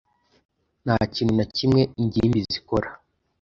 Nta 0.83 0.97
kintu 1.13 1.33
na 1.39 1.45
kimwe 1.55 1.81
ingimbi 1.99 2.39
zikora. 2.51 2.89